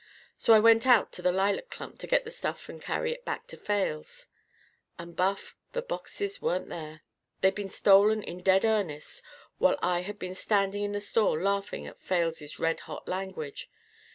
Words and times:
So 0.35 0.53
I 0.53 0.59
went 0.59 0.87
out 0.87 1.11
to 1.11 1.21
the 1.21 1.31
lilac 1.31 1.69
clump 1.69 1.99
to 1.99 2.07
get 2.07 2.23
the 2.23 2.31
stuff 2.31 2.67
and 2.69 2.81
carry 2.81 3.11
it 3.11 3.23
back 3.23 3.45
to 3.49 3.55
Fales. 3.57 4.25
"And, 4.97 5.15
Buff, 5.15 5.55
the 5.73 5.83
boxes 5.83 6.41
weren't 6.41 6.69
there. 6.69 7.03
They'd 7.41 7.53
been 7.53 7.69
stolen 7.69 8.23
in 8.23 8.41
dead 8.41 8.65
earnest 8.65 9.21
while 9.59 9.77
I 9.79 10.01
had 10.01 10.17
been 10.17 10.33
standing 10.33 10.81
in 10.81 10.93
the 10.93 11.01
store 11.01 11.39
laughing 11.39 11.85
at 11.85 12.01
Fales's 12.01 12.57
red 12.57 12.79
hot 12.89 13.07
language. 13.07 13.69